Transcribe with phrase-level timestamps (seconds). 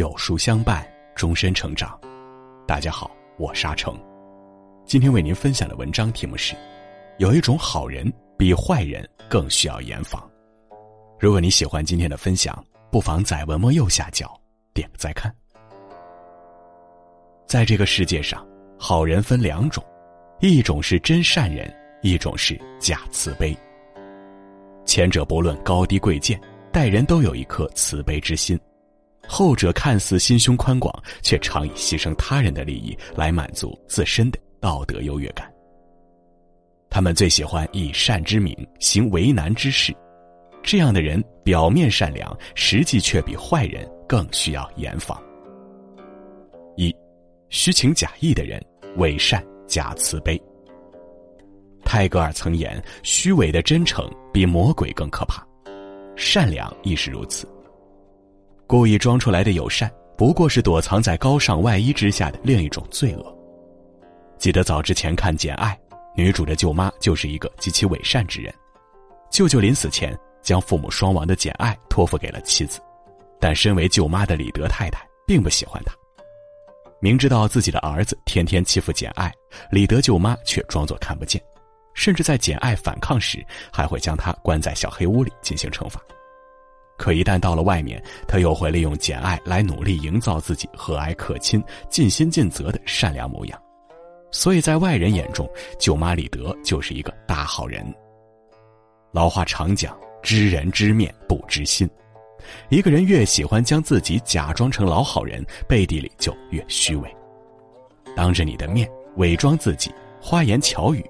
[0.00, 0.82] 有书相伴，
[1.14, 2.00] 终身成长。
[2.66, 4.00] 大家好，我沙成，
[4.86, 6.56] 今天为您分享的文章题目是：
[7.18, 10.26] 有一种好人比坏人更需要严防。
[11.18, 14.34] 如果你喜欢今天的分享，不妨在文末右下角
[14.72, 15.30] 点个再看。
[17.46, 18.42] 在这个世界上，
[18.78, 19.84] 好人分两种，
[20.40, 21.70] 一种是真善人，
[22.00, 23.54] 一种是假慈悲。
[24.86, 26.40] 前者不论高低贵贱。
[26.72, 28.56] 待人都有一颗慈悲之心，
[29.30, 35.48] 后者看似心胸宽广，却常以牺牲他人的利益来满足自身的道德优越感。
[36.90, 39.94] 他们最喜欢以善之名行为难之事，
[40.64, 45.16] 这样的人表面善良，实际却比坏人更需要严防。
[46.76, 46.92] 一，
[47.50, 48.60] 虚情假意的人，
[48.96, 50.36] 伪善假慈悲。
[51.84, 55.46] 泰戈尔曾言：“虚伪的真诚比魔鬼更可怕。”
[56.16, 57.48] 善良亦是如此。
[58.70, 63.36] 故意装出来的友善，不过是躲藏在高尚外衣之下的另一种罪恶。
[64.38, 65.76] 记得早之前看《简爱》，
[66.14, 68.54] 女主的舅妈就是一个极其伪善之人。
[69.28, 72.78] 舅舅临死前将父母双亡的简爱托付给了妻子，
[73.40, 75.92] 但身为舅妈的李德太太并不喜欢他。
[77.00, 79.32] 明知道自己的儿子天天欺负简爱，
[79.72, 81.42] 李德舅妈却装作看不见。
[81.92, 86.00] 甚至在简爱反抗时，还会将他关在小黑屋里进行惩罚。
[87.00, 93.58] 可一旦到了外面，他又会利用简爱来努力营造自己和蔼可亲、尽心尽责的善良模样。
[94.30, 95.48] 所以在外人眼中，
[95.78, 97.82] 舅妈李德就是一个大好人。
[99.12, 101.88] 老话常讲：“知人知面不知心。”
[102.68, 107.16] 一个人越喜欢将自己假装成老好人，背地里就越虚伪，
[108.14, 111.02] 当着你的面伪装自己，花言巧语。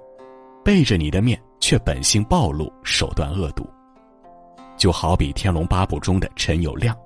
[0.65, 3.69] 背着你的面，却本性暴露，手段恶毒。
[4.81, 6.97] 就好比《天龙八部》中的陈友谅，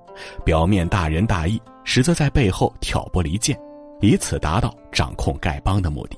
[0.45, 3.59] 表面大仁大义，实则在背后挑拨离间，
[3.99, 6.17] 以此达到掌控丐帮的目的。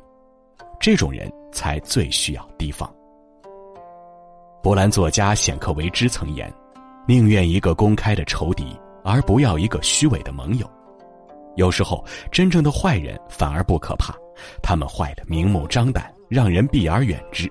[0.79, 2.87] 这种人才最需要提防。
[4.61, 6.53] 波兰作家显克维之曾言
[7.09, 10.69] ：“宁愿一个公开的仇敌，而不要一个虚伪的盟友。”
[11.57, 14.13] 有时候，真正的坏人反而不可怕，
[14.61, 16.13] 他们坏的明目张胆。
[16.29, 17.49] 让人避而远之，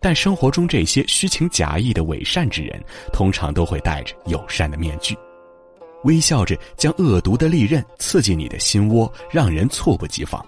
[0.00, 2.80] 但生活中这些虚情假意的伪善之人，
[3.12, 5.16] 通常都会戴着友善的面具，
[6.04, 10.44] 微笑着将恶毒的利刃刺进你的心窝，让人猝不及防。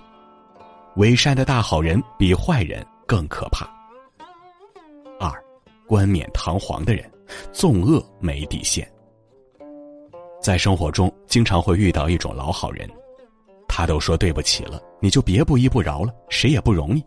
[0.97, 3.69] 伪善的大好人比坏人更可怕。
[5.19, 5.33] 二，
[5.87, 7.11] 冠冕堂皇的人，
[7.53, 8.89] 纵恶没底线。
[10.41, 12.89] 在生活中，经常会遇到一种老好人，
[13.69, 17.05] 他都说对不起了，你就别不依不饶了，谁也不容易。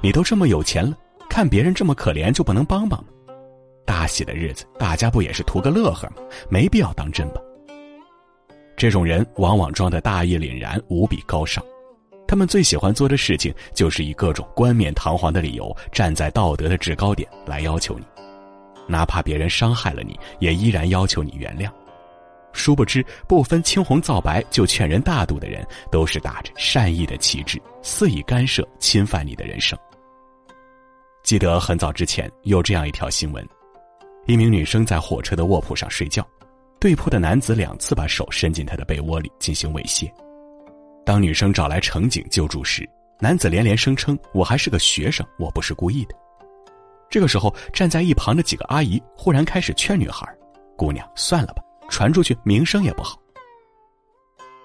[0.00, 0.96] 你都这么有钱了，
[1.34, 3.08] 看别人这么可怜就不能帮帮吗？
[3.84, 6.22] 大喜的日子，大家不也是图个乐呵吗？
[6.48, 7.40] 没必要当真吧。
[8.76, 11.60] 这种人往往装的大义凛然，无比高尚。
[12.28, 18.04] 他们最喜欢做的事情，就是以各种冠冕堂皇的理由，站在道德的制高点来要求你，
[18.86, 21.68] 哪怕别人伤害了你，也依然要求你原谅。
[22.52, 29.76] 殊不知，不分青红皂白就劝人大度的人，都是打着善意的旗帜，肆意干涉、侵犯你的人生。
[31.24, 33.42] 记得很早之前有这样一条新闻：
[34.26, 36.22] 一名女生在火车的卧铺上睡觉，
[36.78, 40.06] 对铺的男子两次把手伸进她的被窝里进行猥亵。
[41.02, 42.86] 当女生找来乘警救助时，
[43.18, 46.14] 男子连连声称：“我还是个学生，我不是故意的。”
[47.08, 50.28] 这个时候，站在一旁的几个阿姨忽然开始劝女孩
[50.76, 53.18] ：“姑娘，算了吧，传出去名声也不好。”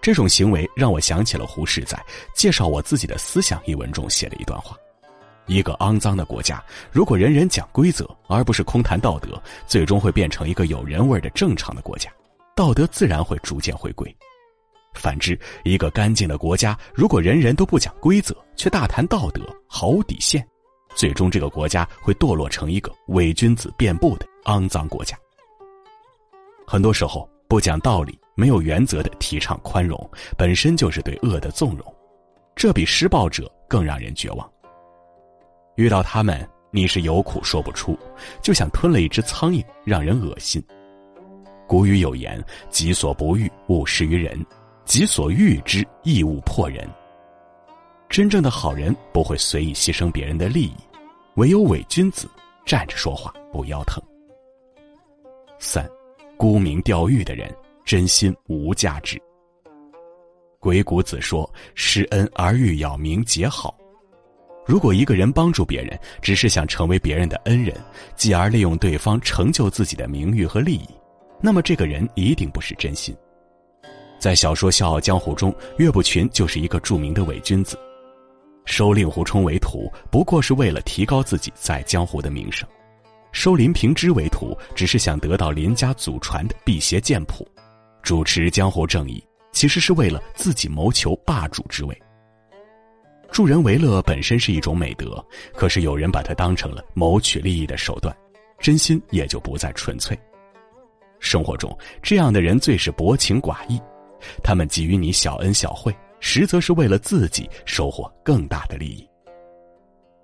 [0.03, 1.97] 这种行为让我想起了胡适在
[2.35, 4.75] 《介绍我自己的思想》一文中写的一段话。
[5.49, 12.09] 一个肮脏的国家，如果人人讲规则，而不是空谈道德，最终会变成一个有人味的正常的国家，
[12.55, 14.15] 道德自然会逐渐回归。
[14.93, 20.47] 反之，一个干净的国家，如果人人都不讲规则，却大谈道德，毫无底线，
[20.95, 25.17] 最终这个国家会堕落成一个伪君子遍布的肮脏国家。
[26.67, 31.95] 很多时候，不讲道理、没有原则的提倡宽容，本身就是对恶的纵容，
[32.55, 34.47] 这比施暴者更让人绝望。
[35.79, 37.97] 遇到他们，你是有苦说不出，
[38.41, 40.61] 就像吞了一只苍蝇，让人恶心。
[41.69, 44.37] 古语有言：“己所不欲，勿施于人；
[44.83, 46.85] 己所欲之，亦勿迫人。”
[48.09, 50.75] 真正的好人不会随意牺牲别人的利益，
[51.35, 52.29] 唯有伪君子
[52.65, 54.03] 站着说话不腰疼。
[55.59, 55.89] 三，
[56.35, 57.49] 沽名钓誉的人，
[57.85, 59.17] 真心无价值。
[60.59, 63.73] 鬼谷子说：“施恩而欲要名结好。”
[64.69, 67.75] 如果一个人帮助别人，只是想成为别人的恩人，
[68.15, 70.87] 继而利用对方成就自己的名誉和利益，
[71.41, 73.17] 那么这个人一定不是真心。
[74.19, 77.79] 在小说《笑傲江湖》中，岳不群就是一个著名的伪君子，
[78.65, 82.69] 收令狐冲为徒，不过是为了提高自己在江湖的名声；
[83.31, 87.43] 收林平之为徒，只是想得到林家祖传的辟邪剑谱；
[88.03, 89.19] 主持江湖正义，
[89.51, 92.01] 其实是为了自己谋求霸主之位。
[93.31, 95.23] 助人为乐本身是一种美德，
[95.53, 98.15] 可是有人把它当成了谋取利益的手段，
[98.59, 100.17] 真心也就不再纯粹。
[101.19, 103.79] 生活中，这样的人最是薄情寡义。
[104.43, 109.07] 他们给予你小恩小惠，实则是为了自己收获更大的利益。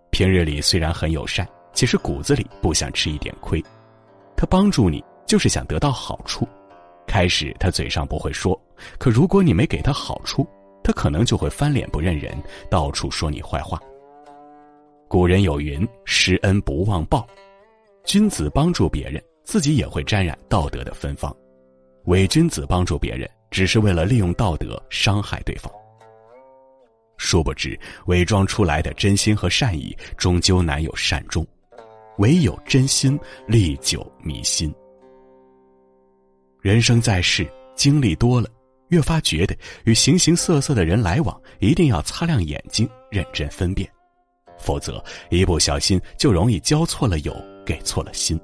[0.10, 3.64] 平日里虽然很友善，其实骨子里不想吃一点亏。
[4.36, 6.48] 他帮助你，就是想得到好处。
[7.08, 8.60] 开始他嘴上不会说，
[8.98, 10.46] 可如果你没给他好处，
[10.86, 12.38] 他可能就会翻脸不认人，
[12.70, 13.82] 到处说你坏话。
[15.08, 17.28] 古人有云：“施恩不忘报。”
[18.06, 21.36] 君子帮助别人，自己也会沾染道德的芬芳；
[22.06, 23.28] 伪君子帮助别人。
[23.52, 25.72] 只是为了利用道德伤害对方。
[27.16, 31.46] 殊不知，伪装出来的真心和善意，终究难有善终。
[32.18, 33.18] 唯有真心，
[33.48, 34.74] 历久弥新。
[36.60, 38.50] 人生在世，经历多了，
[38.90, 43.90] 越发觉得与形形色色的人来往，一定要擦亮眼睛，认真分辨，
[44.60, 47.36] 否则一不小心就容易交错了友，
[47.66, 48.40] 给错了心。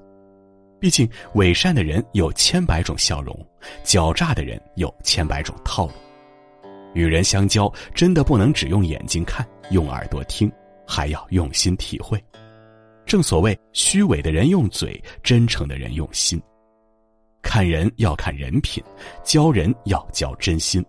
[0.79, 3.37] 毕竟，伪善的人有千百种笑容，
[3.85, 5.93] 狡诈的人有千百种套路。
[6.95, 10.51] 与人相交，真的不能只用眼睛看，用耳朵听，
[10.87, 12.21] 还要用心体会。
[13.05, 16.41] 正所谓，虚伪的人用嘴，真诚的人用心。
[17.41, 18.83] 看人要看人品，
[19.23, 20.83] 交人要交真心。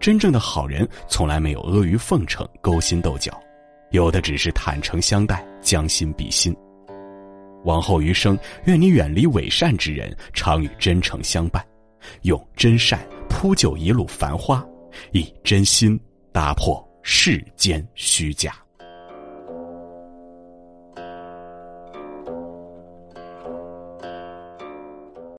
[0.00, 3.32] 真正的好人，从来没有阿谀奉承、勾心斗角，
[3.90, 6.56] 有的只是坦诚相待，将心比心。
[7.64, 11.64] 往后余生，愿你远离伪善之人，常与真诚相伴，
[12.22, 14.64] 用真善铺就一路繁花，
[15.12, 15.98] 以真心
[16.32, 18.54] 打破世间虚假。